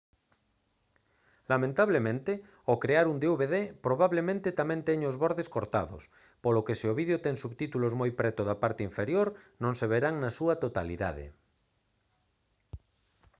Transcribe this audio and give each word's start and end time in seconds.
lamentablemente 1.51 2.31
ao 2.69 2.75
crear 2.83 3.05
un 3.13 3.17
dvd 3.23 3.55
probablemente 3.87 4.57
tamén 4.59 4.81
teña 4.89 5.11
os 5.11 5.19
bordes 5.23 5.51
cortados 5.55 6.03
polo 6.43 6.65
que 6.67 6.77
se 6.79 6.85
o 6.91 6.97
vídeo 6.99 7.17
ten 7.25 7.35
subtítulos 7.43 7.93
moi 8.01 8.11
preto 8.19 8.41
da 8.49 8.59
parte 8.63 8.81
inferior 8.89 9.27
non 9.63 9.73
se 9.79 9.85
verán 9.93 10.15
na 10.23 10.31
súa 10.37 10.55
totalidade 10.63 11.25